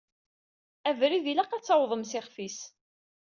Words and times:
Abrid 0.89 1.25
ilaq 1.31 1.51
ad 1.53 1.63
tawḍem 1.63 2.03
s 2.05 2.11
ixef-is. 2.19 2.59